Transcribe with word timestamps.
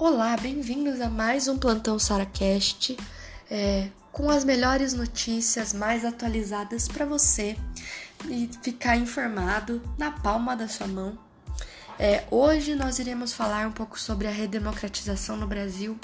Olá, 0.00 0.34
bem-vindos 0.34 0.98
a 1.02 1.10
mais 1.10 1.46
um 1.46 1.58
Plantão 1.58 1.98
SaraCast 1.98 2.96
é, 3.50 3.90
com 4.10 4.30
as 4.30 4.44
melhores 4.44 4.94
notícias 4.94 5.74
mais 5.74 6.06
atualizadas 6.06 6.88
para 6.88 7.04
você 7.04 7.54
e 8.26 8.48
ficar 8.62 8.96
informado 8.96 9.82
na 9.98 10.10
palma 10.10 10.56
da 10.56 10.66
sua 10.68 10.86
mão. 10.86 11.18
É, 11.98 12.24
hoje 12.30 12.74
nós 12.74 12.98
iremos 12.98 13.34
falar 13.34 13.68
um 13.68 13.72
pouco 13.72 14.00
sobre 14.00 14.26
a 14.26 14.30
redemocratização 14.30 15.36
no 15.36 15.46
Brasil 15.46 15.98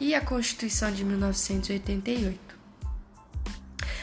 e 0.00 0.14
a 0.14 0.22
Constituição 0.22 0.90
de 0.90 1.04
1988. 1.04 2.61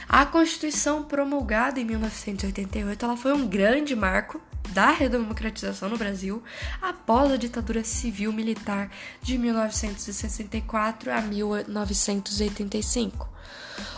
A 0.09 0.25
Constituição 0.25 1.03
promulgada 1.03 1.79
em 1.79 1.85
1988 1.85 3.05
ela 3.05 3.15
foi 3.15 3.31
um 3.31 3.47
grande 3.47 3.95
marco 3.95 4.41
da 4.69 4.89
redemocratização 4.89 5.87
no 5.87 5.99
Brasil 5.99 6.41
após 6.81 7.31
a 7.31 7.37
ditadura 7.37 7.83
civil 7.83 8.33
militar 8.33 8.89
de 9.21 9.37
1964 9.37 11.11
a 11.11 11.21
1985. 11.21 13.29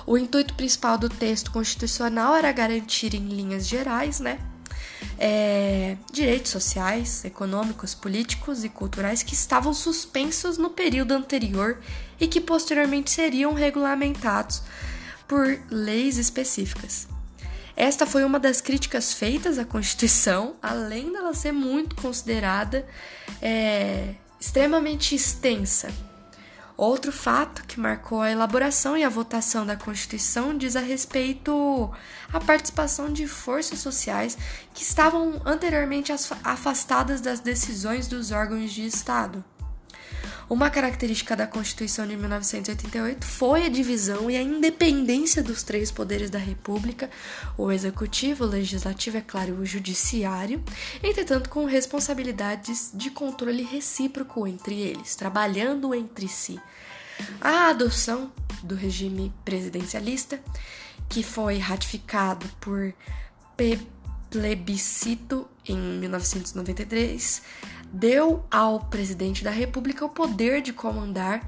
O 0.06 0.18
intuito 0.18 0.54
principal 0.54 0.98
do 0.98 1.08
texto 1.08 1.50
constitucional 1.50 2.36
era 2.36 2.52
garantir, 2.52 3.16
em 3.16 3.30
linhas 3.30 3.66
gerais, 3.66 4.20
né, 4.20 4.38
é, 5.18 5.96
direitos 6.12 6.52
sociais, 6.52 7.24
econômicos, 7.24 7.96
políticos 7.96 8.66
e 8.66 8.70
culturais 8.70 9.24
que 9.24 9.34
estavam 9.34 9.74
suspensos 9.74 10.58
no 10.58 10.72
período 10.72 11.14
anterior 11.14 11.80
e 12.20 12.28
que 12.28 12.42
posteriormente 12.42 13.12
seriam 13.12 13.54
regulamentados 13.54 14.62
por 15.32 15.58
leis 15.70 16.18
específicas. 16.18 17.08
Esta 17.74 18.06
foi 18.06 18.26
uma 18.26 18.38
das 18.38 18.60
críticas 18.60 19.14
feitas 19.14 19.58
à 19.58 19.64
Constituição, 19.64 20.58
além 20.62 21.14
dela 21.14 21.34
ser 21.34 21.54
muito 21.54 21.96
considerada 21.96 22.86
é, 23.42 24.16
extremamente 24.38 25.16
extensa. 25.16 25.90
Outro 26.76 27.14
fato 27.14 27.64
que 27.66 27.80
marcou 27.80 28.20
a 28.20 28.30
elaboração 28.30 28.98
e 28.98 29.06
a 29.06 29.10
votação 29.10 29.66
da 29.66 29.78
Constituição 29.78 30.58
diz 30.58 30.76
a 30.76 30.82
respeito 30.82 31.90
à 32.34 32.38
participação 32.38 33.10
de 33.10 33.26
forças 33.26 33.80
sociais 33.80 34.38
que 34.74 34.84
estavam 34.84 35.42
anteriormente 35.46 36.12
afastadas 36.44 37.22
das 37.22 37.40
decisões 37.40 38.06
dos 38.06 38.32
órgãos 38.32 38.74
de 38.74 38.86
Estado. 38.86 39.42
Uma 40.52 40.70
característica 40.70 41.34
da 41.34 41.48
Constituição 41.48 42.06
de 42.06 42.18
1988 42.18 43.26
foi 43.26 43.64
a 43.64 43.70
divisão 43.70 44.30
e 44.30 44.36
a 44.36 44.42
independência 44.42 45.42
dos 45.42 45.64
três 45.64 45.92
poderes 45.92 46.30
da 46.30 46.38
República, 46.38 47.10
o 47.58 47.72
executivo, 47.72 48.44
o 48.44 48.48
legislativo, 48.48 49.16
é 49.16 49.22
claro, 49.22 49.54
o 49.54 49.66
judiciário, 49.66 50.62
entretanto 51.02 51.50
com 51.50 51.64
responsabilidades 51.64 52.92
de 52.94 53.10
controle 53.10 53.64
recíproco 53.64 54.46
entre 54.46 54.78
eles, 54.78 55.16
trabalhando 55.16 55.96
entre 55.96 56.28
si. 56.28 56.60
A 57.40 57.70
adoção 57.70 58.30
do 58.62 58.76
regime 58.76 59.34
presidencialista, 59.46 60.38
que 61.08 61.24
foi 61.24 61.60
ratificado 61.60 62.46
por 62.60 62.94
plebiscito 64.30 65.48
em 65.66 65.78
1993, 65.78 67.42
deu 67.92 68.46
ao 68.50 68.80
presidente 68.80 69.44
da 69.44 69.52
República 69.52 70.06
o 70.06 70.10
poder 70.10 70.62
de 70.62 70.72
comandar 70.72 71.42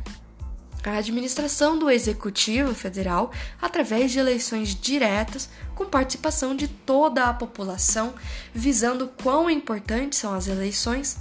a 0.89 0.97
administração 0.97 1.79
do 1.79 1.89
Executivo 1.89 2.73
Federal 2.75 3.31
através 3.61 4.11
de 4.11 4.19
eleições 4.19 4.75
diretas 4.75 5.49
com 5.75 5.85
participação 5.85 6.55
de 6.55 6.67
toda 6.67 7.25
a 7.25 7.33
população, 7.33 8.13
visando 8.53 9.07
quão 9.07 9.49
importantes 9.49 10.19
são 10.19 10.33
as 10.33 10.47
eleições. 10.47 11.17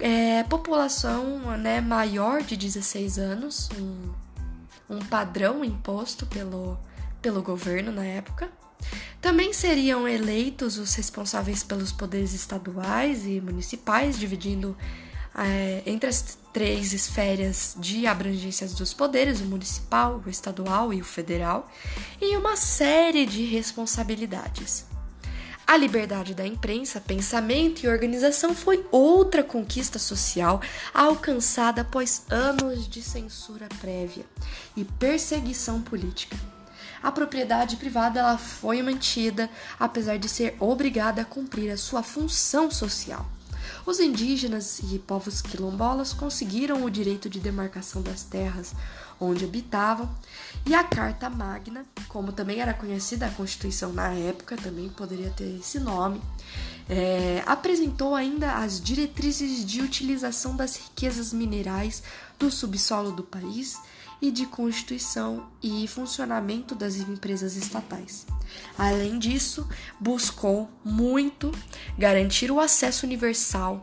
É, 0.00 0.42
população 0.44 1.56
né, 1.58 1.80
maior 1.80 2.42
de 2.42 2.56
16 2.56 3.18
anos, 3.18 3.68
um, 3.78 4.96
um 4.96 4.98
padrão 4.98 5.64
imposto 5.64 6.26
pelo, 6.26 6.78
pelo 7.20 7.42
governo 7.42 7.92
na 7.92 8.04
época. 8.04 8.50
Também 9.22 9.52
seriam 9.52 10.08
eleitos 10.08 10.78
os 10.78 10.92
responsáveis 10.96 11.62
pelos 11.62 11.92
poderes 11.92 12.34
estaduais 12.34 13.24
e 13.24 13.40
municipais, 13.40 14.18
dividindo 14.18 14.76
é, 15.32 15.80
entre 15.86 16.08
as 16.08 16.36
três 16.52 16.92
esferas 16.92 17.76
de 17.78 18.04
abrangências 18.04 18.74
dos 18.74 18.92
poderes, 18.92 19.40
o 19.40 19.44
municipal, 19.44 20.20
o 20.26 20.28
estadual 20.28 20.92
e 20.92 21.00
o 21.00 21.04
federal, 21.04 21.70
e 22.20 22.36
uma 22.36 22.56
série 22.56 23.24
de 23.24 23.44
responsabilidades. 23.44 24.86
A 25.64 25.76
liberdade 25.76 26.34
da 26.34 26.44
imprensa, 26.44 27.00
pensamento 27.00 27.84
e 27.84 27.88
organização 27.88 28.56
foi 28.56 28.84
outra 28.90 29.44
conquista 29.44 30.00
social 30.00 30.60
alcançada 30.92 31.82
após 31.82 32.24
anos 32.28 32.88
de 32.88 33.00
censura 33.00 33.68
prévia 33.80 34.26
e 34.76 34.84
perseguição 34.84 35.80
política 35.80 36.36
a 37.02 37.10
propriedade 37.10 37.76
privada 37.76 38.20
ela 38.20 38.38
foi 38.38 38.82
mantida, 38.82 39.50
apesar 39.78 40.18
de 40.18 40.28
ser 40.28 40.56
obrigada 40.60 41.22
a 41.22 41.24
cumprir 41.24 41.70
a 41.70 41.76
sua 41.76 42.02
função 42.02 42.70
social. 42.70 43.26
Os 43.84 43.98
indígenas 43.98 44.80
e 44.92 44.98
povos 44.98 45.42
quilombolas 45.42 46.12
conseguiram 46.12 46.84
o 46.84 46.90
direito 46.90 47.28
de 47.28 47.40
demarcação 47.40 48.00
das 48.00 48.22
terras 48.22 48.74
onde 49.20 49.44
habitavam, 49.44 50.08
e 50.66 50.74
a 50.74 50.82
Carta 50.82 51.30
Magna, 51.30 51.84
como 52.08 52.32
também 52.32 52.60
era 52.60 52.74
conhecida 52.74 53.26
a 53.26 53.30
Constituição 53.30 53.92
na 53.92 54.12
época, 54.12 54.56
também 54.56 54.88
poderia 54.88 55.30
ter 55.30 55.58
esse 55.60 55.78
nome, 55.78 56.20
é, 56.88 57.42
apresentou 57.46 58.14
ainda 58.14 58.56
as 58.56 58.80
diretrizes 58.80 59.64
de 59.64 59.80
utilização 59.80 60.56
das 60.56 60.76
riquezas 60.76 61.32
minerais 61.32 62.02
do 62.38 62.50
subsolo 62.50 63.12
do 63.12 63.22
país 63.22 63.78
e 64.22 64.30
de 64.30 64.46
constituição 64.46 65.48
e 65.60 65.86
funcionamento 65.88 66.76
das 66.76 66.96
empresas 66.96 67.56
estatais. 67.56 68.24
Além 68.78 69.18
disso, 69.18 69.68
buscou 69.98 70.70
muito 70.84 71.50
garantir 71.98 72.52
o 72.52 72.60
acesso 72.60 73.04
universal 73.04 73.82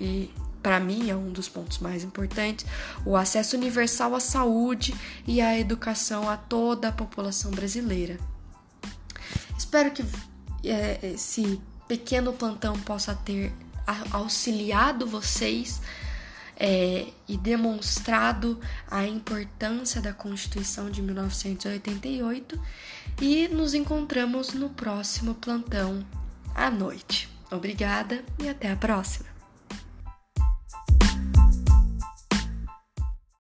e 0.00 0.30
para 0.60 0.80
mim 0.80 1.08
é 1.08 1.14
um 1.14 1.30
dos 1.30 1.48
pontos 1.48 1.78
mais 1.78 2.02
importantes, 2.02 2.66
o 3.06 3.16
acesso 3.16 3.56
universal 3.56 4.16
à 4.16 4.20
saúde 4.20 4.92
e 5.24 5.40
à 5.40 5.56
educação 5.56 6.28
a 6.28 6.36
toda 6.36 6.88
a 6.88 6.92
população 6.92 7.52
brasileira. 7.52 8.18
Espero 9.56 9.92
que 9.92 10.04
é, 10.64 10.98
esse 11.14 11.60
pequeno 11.86 12.32
plantão 12.32 12.78
possa 12.80 13.14
ter 13.14 13.52
auxiliado 14.10 15.06
vocês 15.06 15.80
é, 16.58 17.06
e 17.28 17.36
demonstrado 17.36 18.60
a 18.90 19.06
importância 19.06 20.00
da 20.02 20.12
Constituição 20.12 20.90
de 20.90 21.00
1988 21.00 22.60
e 23.22 23.46
nos 23.48 23.74
encontramos 23.74 24.52
no 24.52 24.70
próximo 24.70 25.34
plantão 25.34 26.04
à 26.54 26.68
noite. 26.70 27.28
Obrigada 27.50 28.24
e 28.38 28.48
até 28.48 28.70
a 28.70 28.76
próxima! 28.76 29.37